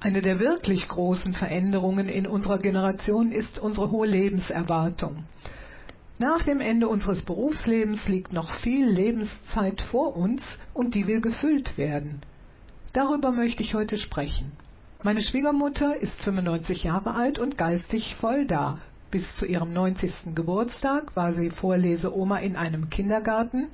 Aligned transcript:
Eine 0.00 0.20
der 0.20 0.38
wirklich 0.38 0.86
großen 0.88 1.34
Veränderungen 1.34 2.08
in 2.08 2.26
unserer 2.26 2.58
Generation 2.58 3.32
ist 3.32 3.58
unsere 3.58 3.90
hohe 3.90 4.06
Lebenserwartung. 4.06 5.24
Nach 6.18 6.42
dem 6.42 6.60
Ende 6.60 6.88
unseres 6.88 7.22
Berufslebens 7.22 8.06
liegt 8.06 8.32
noch 8.32 8.50
viel 8.60 8.86
Lebenszeit 8.86 9.80
vor 9.80 10.16
uns 10.16 10.42
und 10.74 10.94
die 10.94 11.06
will 11.06 11.20
gefüllt 11.20 11.76
werden. 11.76 12.22
Darüber 12.92 13.32
möchte 13.32 13.62
ich 13.62 13.74
heute 13.74 13.98
sprechen. 13.98 14.52
Meine 15.02 15.22
Schwiegermutter 15.22 15.96
ist 16.00 16.20
95 16.22 16.84
Jahre 16.84 17.14
alt 17.14 17.38
und 17.38 17.58
geistig 17.58 18.16
voll 18.16 18.46
da. 18.46 18.78
Bis 19.10 19.34
zu 19.36 19.46
ihrem 19.46 19.72
90. 19.72 20.34
Geburtstag 20.34 21.14
war 21.14 21.32
sie 21.32 21.50
Vorleseoma 21.50 22.38
in 22.38 22.56
einem 22.56 22.90
Kindergarten, 22.90 23.68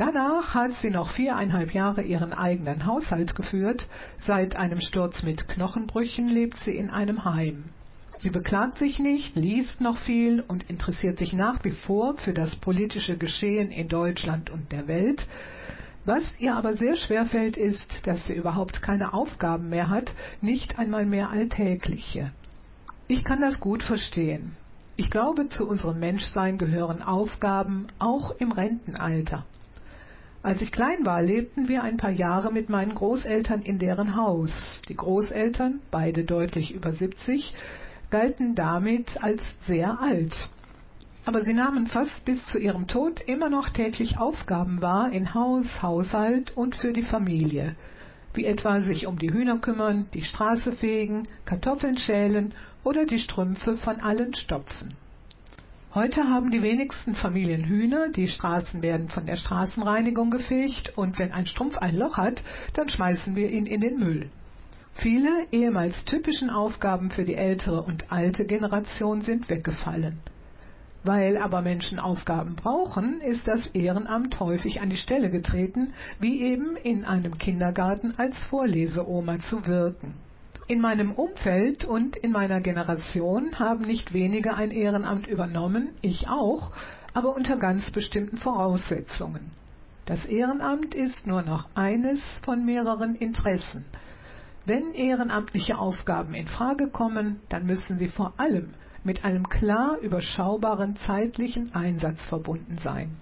Danach 0.00 0.54
hat 0.54 0.72
sie 0.80 0.88
noch 0.88 1.10
viereinhalb 1.10 1.74
Jahre 1.74 2.00
ihren 2.00 2.32
eigenen 2.32 2.86
Haushalt 2.86 3.34
geführt. 3.34 3.86
Seit 4.20 4.56
einem 4.56 4.80
Sturz 4.80 5.22
mit 5.22 5.46
Knochenbrüchen 5.46 6.26
lebt 6.26 6.56
sie 6.60 6.74
in 6.74 6.88
einem 6.88 7.26
Heim. 7.26 7.64
Sie 8.20 8.30
beklagt 8.30 8.78
sich 8.78 8.98
nicht, 8.98 9.36
liest 9.36 9.82
noch 9.82 9.98
viel 9.98 10.40
und 10.40 10.70
interessiert 10.70 11.18
sich 11.18 11.34
nach 11.34 11.62
wie 11.64 11.72
vor 11.72 12.16
für 12.16 12.32
das 12.32 12.56
politische 12.56 13.18
Geschehen 13.18 13.70
in 13.70 13.88
Deutschland 13.88 14.48
und 14.48 14.72
der 14.72 14.88
Welt. 14.88 15.26
Was 16.06 16.24
ihr 16.38 16.54
aber 16.54 16.76
sehr 16.76 16.96
schwer 16.96 17.26
fällt, 17.26 17.58
ist, 17.58 17.84
dass 18.04 18.26
sie 18.26 18.32
überhaupt 18.32 18.80
keine 18.80 19.12
Aufgaben 19.12 19.68
mehr 19.68 19.90
hat, 19.90 20.10
nicht 20.40 20.78
einmal 20.78 21.04
mehr 21.04 21.28
alltägliche. 21.28 22.32
Ich 23.06 23.22
kann 23.22 23.42
das 23.42 23.60
gut 23.60 23.82
verstehen. 23.82 24.56
Ich 24.96 25.10
glaube, 25.10 25.50
zu 25.50 25.68
unserem 25.68 26.00
Menschsein 26.00 26.56
gehören 26.56 27.02
Aufgaben 27.02 27.88
auch 27.98 28.30
im 28.38 28.52
Rentenalter. 28.52 29.44
Als 30.42 30.62
ich 30.62 30.72
klein 30.72 31.04
war, 31.04 31.20
lebten 31.20 31.68
wir 31.68 31.82
ein 31.82 31.98
paar 31.98 32.10
Jahre 32.10 32.50
mit 32.50 32.70
meinen 32.70 32.94
Großeltern 32.94 33.60
in 33.60 33.78
deren 33.78 34.16
Haus. 34.16 34.50
Die 34.88 34.96
Großeltern, 34.96 35.80
beide 35.90 36.24
deutlich 36.24 36.74
über 36.74 36.92
70, 36.92 37.54
galten 38.08 38.54
damit 38.54 39.22
als 39.22 39.42
sehr 39.66 40.00
alt. 40.00 40.34
Aber 41.26 41.42
sie 41.42 41.52
nahmen 41.52 41.88
fast 41.88 42.24
bis 42.24 42.42
zu 42.46 42.58
ihrem 42.58 42.86
Tod 42.86 43.20
immer 43.26 43.50
noch 43.50 43.68
täglich 43.68 44.18
Aufgaben 44.18 44.80
wahr 44.80 45.12
in 45.12 45.34
Haus, 45.34 45.66
Haushalt 45.82 46.56
und 46.56 46.74
für 46.74 46.94
die 46.94 47.02
Familie, 47.02 47.76
wie 48.32 48.46
etwa 48.46 48.80
sich 48.80 49.06
um 49.06 49.18
die 49.18 49.30
Hühner 49.30 49.58
kümmern, 49.58 50.06
die 50.14 50.22
Straße 50.22 50.72
fegen, 50.72 51.28
Kartoffeln 51.44 51.98
schälen 51.98 52.54
oder 52.82 53.04
die 53.04 53.18
Strümpfe 53.18 53.76
von 53.76 54.00
allen 54.00 54.32
stopfen. 54.32 54.96
Heute 55.92 56.22
haben 56.22 56.52
die 56.52 56.62
wenigsten 56.62 57.16
Familien 57.16 57.64
Hühner, 57.64 58.10
die 58.10 58.28
Straßen 58.28 58.80
werden 58.80 59.08
von 59.08 59.26
der 59.26 59.34
Straßenreinigung 59.34 60.30
gefegt 60.30 60.96
und 60.96 61.18
wenn 61.18 61.32
ein 61.32 61.46
Strumpf 61.46 61.78
ein 61.78 61.96
Loch 61.96 62.16
hat, 62.16 62.44
dann 62.74 62.88
schmeißen 62.88 63.34
wir 63.34 63.50
ihn 63.50 63.66
in 63.66 63.80
den 63.80 63.98
Müll. 63.98 64.30
Viele 64.94 65.46
ehemals 65.50 66.04
typischen 66.04 66.48
Aufgaben 66.48 67.10
für 67.10 67.24
die 67.24 67.34
ältere 67.34 67.82
und 67.82 68.12
alte 68.12 68.46
Generation 68.46 69.22
sind 69.22 69.50
weggefallen. 69.50 70.20
Weil 71.02 71.36
aber 71.36 71.60
Menschen 71.60 71.98
Aufgaben 71.98 72.54
brauchen, 72.54 73.20
ist 73.20 73.48
das 73.48 73.66
Ehrenamt 73.68 74.38
häufig 74.38 74.80
an 74.80 74.90
die 74.90 74.96
Stelle 74.96 75.28
getreten, 75.28 75.92
wie 76.20 76.40
eben 76.40 76.76
in 76.76 77.04
einem 77.04 77.36
Kindergarten 77.36 78.14
als 78.16 78.38
Vorleseoma 78.48 79.40
zu 79.40 79.66
wirken. 79.66 80.14
In 80.70 80.80
meinem 80.80 81.10
Umfeld 81.10 81.84
und 81.84 82.14
in 82.14 82.30
meiner 82.30 82.60
Generation 82.60 83.58
haben 83.58 83.84
nicht 83.84 84.12
wenige 84.12 84.54
ein 84.54 84.70
Ehrenamt 84.70 85.26
übernommen, 85.26 85.88
ich 86.00 86.28
auch, 86.28 86.70
aber 87.12 87.34
unter 87.34 87.56
ganz 87.56 87.90
bestimmten 87.90 88.36
Voraussetzungen. 88.36 89.50
Das 90.06 90.24
Ehrenamt 90.26 90.94
ist 90.94 91.26
nur 91.26 91.42
noch 91.42 91.68
eines 91.74 92.20
von 92.44 92.64
mehreren 92.64 93.16
Interessen. 93.16 93.84
Wenn 94.64 94.94
ehrenamtliche 94.94 95.76
Aufgaben 95.76 96.34
in 96.34 96.46
Frage 96.46 96.86
kommen, 96.86 97.40
dann 97.48 97.66
müssen 97.66 97.98
sie 97.98 98.08
vor 98.08 98.34
allem 98.36 98.68
mit 99.02 99.24
einem 99.24 99.48
klar 99.48 99.98
überschaubaren 99.98 100.94
zeitlichen 101.04 101.74
Einsatz 101.74 102.22
verbunden 102.26 102.78
sein. 102.78 103.16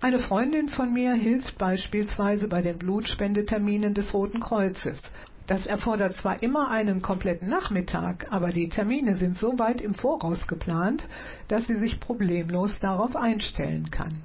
Eine 0.00 0.18
Freundin 0.18 0.68
von 0.68 0.92
mir 0.92 1.12
hilft 1.12 1.58
beispielsweise 1.58 2.48
bei 2.48 2.60
den 2.60 2.78
Blutspendeterminen 2.78 3.94
des 3.94 4.12
Roten 4.12 4.40
Kreuzes 4.40 5.00
das 5.46 5.66
erfordert 5.66 6.16
zwar 6.16 6.42
immer 6.42 6.70
einen 6.70 7.02
kompletten 7.02 7.48
Nachmittag, 7.48 8.26
aber 8.30 8.52
die 8.52 8.68
Termine 8.68 9.16
sind 9.16 9.36
so 9.38 9.58
weit 9.58 9.80
im 9.80 9.94
Voraus 9.94 10.46
geplant, 10.46 11.02
dass 11.48 11.66
sie 11.66 11.78
sich 11.78 11.98
problemlos 12.00 12.78
darauf 12.80 13.16
einstellen 13.16 13.90
kann. 13.90 14.22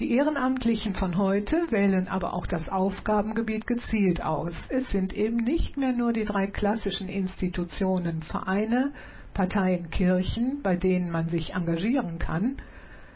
Die 0.00 0.12
Ehrenamtlichen 0.12 0.94
von 0.94 1.16
heute 1.16 1.70
wählen 1.70 2.08
aber 2.08 2.34
auch 2.34 2.46
das 2.46 2.68
Aufgabengebiet 2.68 3.66
gezielt 3.66 4.24
aus. 4.24 4.52
Es 4.68 4.90
sind 4.90 5.12
eben 5.12 5.36
nicht 5.36 5.76
mehr 5.76 5.92
nur 5.92 6.12
die 6.12 6.24
drei 6.24 6.46
klassischen 6.46 7.08
Institutionen, 7.08 8.22
Vereine, 8.22 8.92
Parteien, 9.34 9.90
Kirchen, 9.90 10.60
bei 10.62 10.76
denen 10.76 11.10
man 11.10 11.28
sich 11.28 11.54
engagieren 11.54 12.18
kann, 12.18 12.56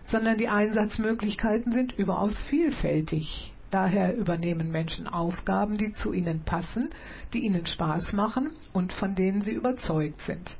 sondern 0.04 0.38
die 0.38 0.48
Einsatzmöglichkeiten 0.48 1.72
sind 1.72 1.98
überaus 1.98 2.34
vielfältig. 2.44 3.52
Daher 3.70 4.16
übernehmen 4.16 4.70
Menschen 4.70 5.08
Aufgaben, 5.08 5.76
die 5.76 5.92
zu 5.92 6.12
ihnen 6.12 6.42
passen, 6.44 6.90
die 7.32 7.40
ihnen 7.40 7.66
Spaß 7.66 8.12
machen 8.12 8.50
und 8.72 8.92
von 8.92 9.14
denen 9.14 9.42
sie 9.42 9.52
überzeugt 9.52 10.22
sind. 10.24 10.50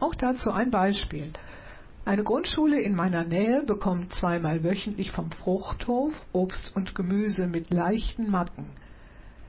Auch 0.00 0.14
dazu 0.14 0.50
ein 0.50 0.70
Beispiel. 0.70 1.32
Eine 2.04 2.24
Grundschule 2.24 2.80
in 2.80 2.94
meiner 2.94 3.24
Nähe 3.24 3.62
bekommt 3.62 4.12
zweimal 4.14 4.62
wöchentlich 4.62 5.10
vom 5.12 5.30
Fruchthof 5.30 6.12
Obst 6.32 6.74
und 6.74 6.94
Gemüse 6.94 7.46
mit 7.46 7.72
leichten 7.72 8.30
Macken. 8.30 8.66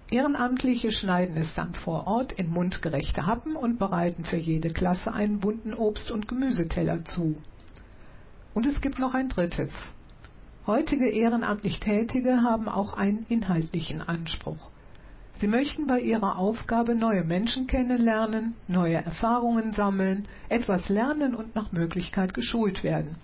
Ehrenamtliche 0.09 0.91
schneiden 0.91 1.35
es 1.35 1.53
dann 1.55 1.73
vor 1.73 2.05
Ort 2.05 2.31
in 2.33 2.49
mundgerechte 2.49 3.25
Happen 3.25 3.55
und 3.55 3.79
bereiten 3.79 4.23
für 4.23 4.37
jede 4.37 4.69
Klasse 4.69 5.11
einen 5.11 5.39
bunten 5.39 5.73
Obst- 5.73 6.11
und 6.11 6.27
Gemüseteller 6.27 7.03
zu. 7.05 7.35
Und 8.53 8.67
es 8.67 8.79
gibt 8.79 8.99
noch 8.99 9.15
ein 9.15 9.29
drittes. 9.29 9.73
Heutige 10.67 11.07
ehrenamtlich 11.07 11.79
Tätige 11.79 12.41
haben 12.41 12.67
auch 12.67 12.95
einen 12.95 13.27
inhaltlichen 13.29 14.01
Anspruch. 14.01 14.71
Sie 15.39 15.45
möchten 15.45 15.85
bei 15.85 15.99
ihrer 15.99 16.39
Aufgabe 16.39 16.95
neue 16.95 17.23
Menschen 17.23 17.67
kennenlernen, 17.67 18.55
neue 18.67 18.95
Erfahrungen 18.95 19.73
sammeln, 19.73 20.27
etwas 20.49 20.89
lernen 20.89 21.35
und 21.35 21.53
nach 21.53 21.71
Möglichkeit 21.71 22.33
geschult 22.33 22.83
werden. 22.83 23.15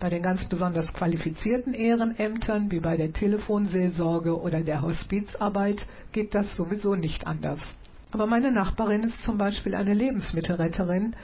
Bei 0.00 0.08
den 0.08 0.22
ganz 0.22 0.48
besonders 0.48 0.90
qualifizierten 0.94 1.74
Ehrenämtern 1.74 2.70
wie 2.70 2.80
bei 2.80 2.96
der 2.96 3.12
Telefonseelsorge 3.12 4.40
oder 4.40 4.62
der 4.62 4.80
Hospizarbeit 4.80 5.84
geht 6.12 6.34
das 6.34 6.54
sowieso 6.56 6.94
nicht 6.94 7.26
anders. 7.26 7.60
Aber 8.12 8.26
meine 8.26 8.50
Nachbarin 8.50 9.02
ist 9.02 9.22
zum 9.24 9.36
Beispiel 9.36 9.74
eine 9.74 9.92
Lebensmittelretterin, 9.92 11.14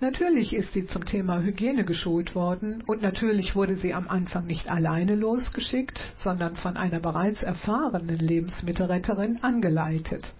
Natürlich 0.00 0.54
ist 0.54 0.72
sie 0.74 0.86
zum 0.86 1.06
Thema 1.06 1.42
Hygiene 1.42 1.84
geschult 1.84 2.36
worden 2.36 2.84
und 2.86 3.02
natürlich 3.02 3.56
wurde 3.56 3.74
sie 3.74 3.94
am 3.94 4.08
Anfang 4.08 4.46
nicht 4.46 4.70
alleine 4.70 5.16
losgeschickt, 5.16 5.98
sondern 6.18 6.54
von 6.54 6.76
einer 6.76 7.00
bereits 7.00 7.42
erfahrenen 7.42 8.18
Lebensmittelretterin 8.18 9.42
angeleitet. 9.42 10.32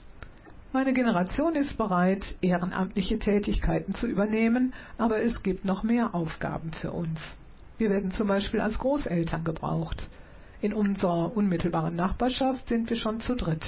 Meine 0.72 0.92
Generation 0.92 1.56
ist 1.56 1.76
bereit, 1.76 2.24
ehrenamtliche 2.40 3.18
Tätigkeiten 3.18 3.96
zu 3.96 4.06
übernehmen, 4.06 4.74
aber 4.96 5.22
es 5.22 5.42
gibt 5.42 5.64
noch 5.64 5.82
mehr 5.82 6.14
Aufgaben 6.14 6.70
für 6.80 6.92
uns. 6.92 7.18
Wir 7.78 7.90
werden 7.90 8.12
zum 8.12 8.28
Beispiel 8.28 8.60
als 8.60 8.78
Großeltern 8.78 9.42
gebraucht. 9.42 10.08
In 10.60 10.72
unserer 10.72 11.36
unmittelbaren 11.36 11.96
Nachbarschaft 11.96 12.68
sind 12.68 12.88
wir 12.90 12.96
schon 12.96 13.20
zu 13.20 13.34
dritt. 13.34 13.64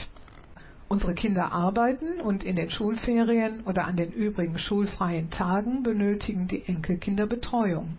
Unsere 0.92 1.14
Kinder 1.14 1.52
arbeiten 1.52 2.20
und 2.20 2.42
in 2.42 2.56
den 2.56 2.69
Schulferien 2.69 3.60
oder 3.64 3.84
an 3.84 3.94
den 3.94 4.10
übrigen 4.10 4.58
schulfreien 4.58 5.31
Tagen 5.31 5.84
benötigen 5.84 6.48
die 6.48 6.66
Enkelkinder 6.66 7.28
Betreuung. 7.28 7.96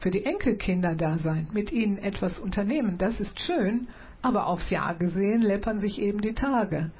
Für 0.00 0.10
die 0.10 0.24
Enkelkinder 0.24 0.96
da 0.96 1.18
sein, 1.18 1.46
mit 1.52 1.70
ihnen 1.70 1.96
etwas 1.96 2.40
unternehmen, 2.40 2.98
das 2.98 3.20
ist 3.20 3.38
schön, 3.38 3.86
aber 4.20 4.48
aufs 4.48 4.68
Jahr 4.68 4.96
gesehen 4.96 5.42
läppern 5.42 5.78
sich 5.78 6.00
eben 6.00 6.20
die 6.20 6.34
Tage. 6.34 6.90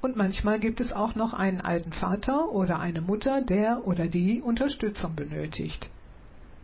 Und 0.00 0.16
manchmal 0.16 0.58
gibt 0.58 0.80
es 0.80 0.90
auch 0.90 1.16
noch 1.16 1.34
einen 1.34 1.60
alten 1.60 1.92
Vater 1.92 2.50
oder 2.50 2.80
eine 2.80 3.02
Mutter, 3.02 3.42
der 3.42 3.86
oder 3.86 4.06
die 4.06 4.40
Unterstützung 4.40 5.14
benötigt. 5.14 5.90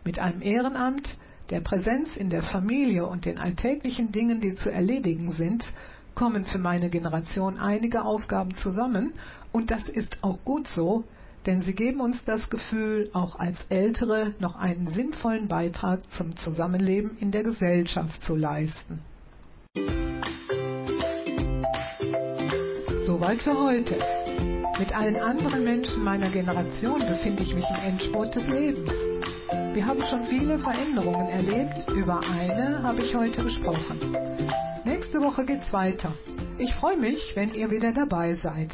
Mit 0.03 0.17
einem 0.17 0.41
Ehrenamt, 0.41 1.15
der 1.51 1.61
Präsenz 1.61 2.15
in 2.15 2.31
der 2.31 2.41
Familie 2.41 3.05
und 3.05 3.25
den 3.25 3.37
alltäglichen 3.37 4.11
Dingen, 4.11 4.41
die 4.41 4.55
zu 4.55 4.71
erledigen 4.71 5.31
sind, 5.31 5.63
kommen 6.19 6.43
für 6.43 6.57
meine 6.57 6.89
Generation 6.89 7.57
einige 7.57 8.03
Aufgaben 8.03 8.53
zusammen 8.55 9.13
und 9.53 9.71
das 9.71 9.87
ist 9.87 10.17
auch 10.21 10.37
gut 10.43 10.67
so, 10.67 11.05
denn 11.45 11.61
sie 11.61 11.73
geben 11.73 12.01
uns 12.01 12.25
das 12.25 12.49
Gefühl, 12.49 13.09
auch 13.13 13.39
als 13.39 13.65
Ältere 13.69 14.33
noch 14.39 14.57
einen 14.57 14.87
sinnvollen 14.87 15.47
Beitrag 15.47 16.01
zum 16.11 16.35
Zusammenleben 16.35 17.17
in 17.21 17.31
der 17.31 17.43
Gesellschaft 17.43 18.21
zu 18.23 18.35
leisten. 18.35 18.99
Soweit 23.05 23.41
für 23.41 23.57
heute. 23.57 23.97
Mit 24.77 24.93
allen 24.93 25.15
anderen 25.15 25.63
Menschen 25.63 26.03
meiner 26.03 26.29
Generation 26.31 26.99
befinde 26.99 27.43
ich 27.43 27.55
mich 27.55 27.65
im 27.69 27.91
Endspurt 27.93 28.35
des 28.35 28.45
Lebens. 28.45 29.18
Wir 29.73 29.85
haben 29.85 30.01
schon 30.09 30.25
viele 30.25 30.57
Veränderungen 30.57 31.29
erlebt, 31.29 31.87
über 31.91 32.19
eine 32.21 32.81
habe 32.81 33.03
ich 33.03 33.15
heute 33.15 33.43
gesprochen. 33.43 34.17
Nächste 34.83 35.21
Woche 35.21 35.45
geht's 35.45 35.71
weiter. 35.71 36.11
Ich 36.57 36.73
freue 36.73 36.97
mich, 36.97 37.33
wenn 37.35 37.53
ihr 37.53 37.69
wieder 37.69 37.93
dabei 37.93 38.33
seid. 38.33 38.71